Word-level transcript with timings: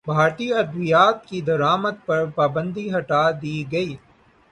بھارتی 0.07 0.47
ادویات 0.53 1.17
کی 1.27 1.41
درمدات 1.41 2.05
پر 2.05 2.25
پابندی 2.35 2.85
ہٹادی 2.95 3.57
گئی 3.71 3.95